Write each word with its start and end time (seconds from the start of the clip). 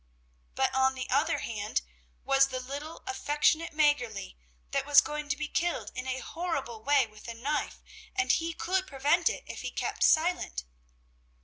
But 0.55 0.73
on 0.73 0.95
the 0.95 1.07
other 1.11 1.37
hand 1.37 1.83
was 2.23 2.47
the 2.47 2.59
little, 2.59 3.03
affectionate 3.05 3.71
Mäggerli, 3.71 4.35
that 4.71 4.87
was 4.87 4.99
going 4.99 5.29
to 5.29 5.37
be 5.37 5.47
killed 5.47 5.91
in 5.93 6.07
a 6.07 6.17
horrible 6.17 6.81
way 6.81 7.05
with 7.05 7.27
a 7.27 7.35
knife, 7.35 7.83
and 8.15 8.31
he 8.31 8.51
could 8.51 8.87
prevent 8.87 9.29
it 9.29 9.43
if 9.45 9.61
he 9.61 9.69
kept 9.69 10.01
silent. 10.03 10.63